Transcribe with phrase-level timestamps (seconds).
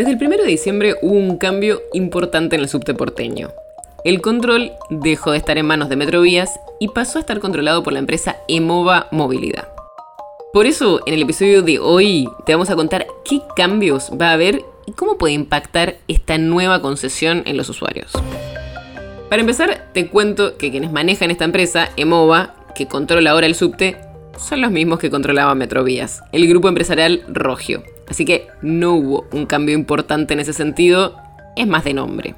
[0.00, 3.50] Desde el 1 de diciembre hubo un cambio importante en el subte porteño.
[4.02, 7.92] El control dejó de estar en manos de Metrovías y pasó a estar controlado por
[7.92, 9.68] la empresa Emova Movilidad.
[10.54, 14.32] Por eso, en el episodio de hoy te vamos a contar qué cambios va a
[14.32, 18.10] haber y cómo puede impactar esta nueva concesión en los usuarios.
[19.28, 23.98] Para empezar, te cuento que quienes manejan esta empresa, Emova, que controla ahora el subte,
[24.38, 27.82] son los mismos que controlaban Metrovías, el grupo empresarial Rogio.
[28.10, 31.16] Así que no hubo un cambio importante en ese sentido,
[31.56, 32.34] es más de nombre.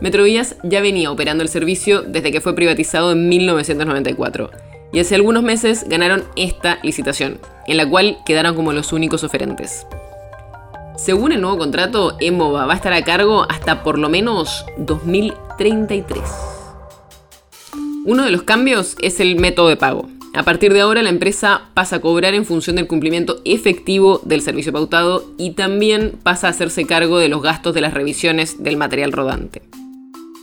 [0.00, 4.50] Metrovías ya venía operando el servicio desde que fue privatizado en 1994
[4.92, 9.86] y hace algunos meses ganaron esta licitación, en la cual quedaron como los únicos oferentes.
[10.96, 16.22] Según el nuevo contrato, Emova va a estar a cargo hasta por lo menos 2033.
[18.06, 20.08] Uno de los cambios es el método de pago.
[20.34, 24.42] A partir de ahora la empresa pasa a cobrar en función del cumplimiento efectivo del
[24.42, 28.76] servicio pautado y también pasa a hacerse cargo de los gastos de las revisiones del
[28.76, 29.62] material rodante.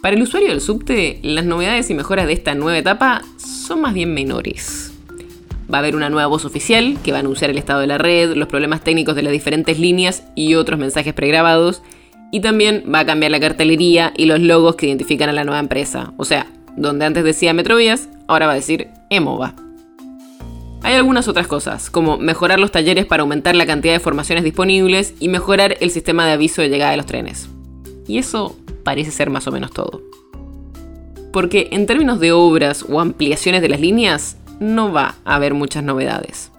[0.01, 3.93] Para el usuario del subte, las novedades y mejoras de esta nueva etapa son más
[3.93, 4.93] bien menores.
[5.71, 7.97] Va a haber una nueva voz oficial que va a anunciar el estado de la
[7.97, 11.83] red, los problemas técnicos de las diferentes líneas y otros mensajes pregrabados.
[12.31, 15.59] Y también va a cambiar la cartelería y los logos que identifican a la nueva
[15.59, 16.13] empresa.
[16.15, 19.53] O sea, donde antes decía Metrovías, ahora va a decir Emova.
[20.83, 25.13] Hay algunas otras cosas, como mejorar los talleres para aumentar la cantidad de formaciones disponibles
[25.19, 27.49] y mejorar el sistema de aviso de llegada de los trenes.
[28.07, 30.01] Y eso parece ser más o menos todo.
[31.31, 35.83] Porque en términos de obras o ampliaciones de las líneas, no va a haber muchas
[35.83, 36.51] novedades.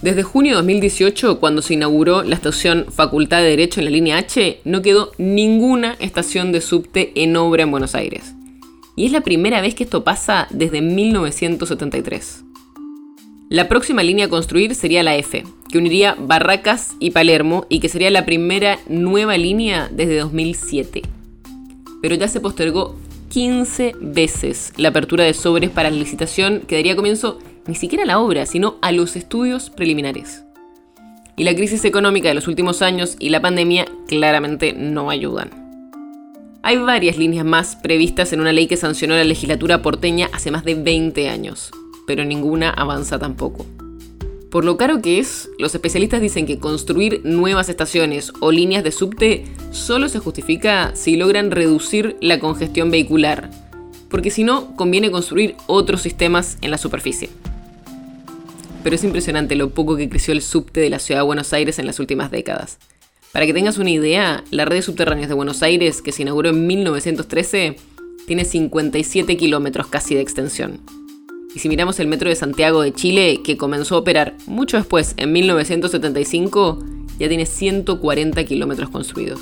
[0.00, 4.18] Desde junio de 2018, cuando se inauguró la estación Facultad de Derecho en la línea
[4.18, 8.34] H, no quedó ninguna estación de subte en obra en Buenos Aires.
[8.96, 12.44] Y es la primera vez que esto pasa desde 1973.
[13.52, 17.90] La próxima línea a construir sería la F, que uniría Barracas y Palermo y que
[17.90, 21.02] sería la primera nueva línea desde 2007.
[22.00, 22.96] Pero ya se postergó
[23.28, 28.06] 15 veces la apertura de sobres para la licitación que daría comienzo ni siquiera a
[28.06, 30.44] la obra, sino a los estudios preliminares.
[31.36, 35.50] Y la crisis económica de los últimos años y la pandemia claramente no ayudan.
[36.62, 40.64] Hay varias líneas más previstas en una ley que sancionó la legislatura porteña hace más
[40.64, 41.70] de 20 años,
[42.06, 43.66] pero ninguna avanza tampoco.
[44.50, 48.92] Por lo caro que es, los especialistas dicen que construir nuevas estaciones o líneas de
[48.92, 53.50] subte solo se justifica si logran reducir la congestión vehicular,
[54.10, 57.30] porque si no, conviene construir otros sistemas en la superficie.
[58.84, 61.78] Pero es impresionante lo poco que creció el subte de la ciudad de Buenos Aires
[61.78, 62.78] en las últimas décadas.
[63.32, 66.66] Para que tengas una idea, la red de de Buenos Aires, que se inauguró en
[66.66, 67.76] 1913,
[68.26, 70.80] tiene 57 kilómetros casi de extensión.
[71.54, 75.14] Y si miramos el metro de Santiago de Chile, que comenzó a operar mucho después,
[75.18, 76.78] en 1975,
[77.18, 79.40] ya tiene 140 kilómetros construidos.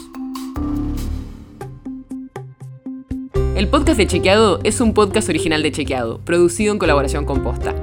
[3.57, 7.75] El podcast de Chequeado es un podcast original de Chequeado, producido en colaboración con Posta.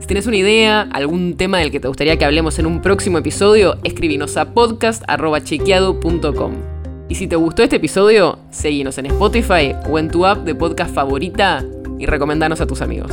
[0.00, 3.18] Si tienes una idea, algún tema del que te gustaría que hablemos en un próximo
[3.18, 6.52] episodio, escribinos a podcast.chequeado.com.
[7.08, 10.94] Y si te gustó este episodio, seguinos en Spotify o en tu app de podcast
[10.94, 11.64] favorita
[11.98, 13.12] y recomendanos a tus amigos.